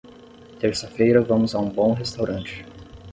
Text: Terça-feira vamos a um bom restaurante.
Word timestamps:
Terça-feira 0.59 1.21
vamos 1.21 1.53
a 1.53 1.59
um 1.59 1.69
bom 1.69 1.93
restaurante. 1.93 2.65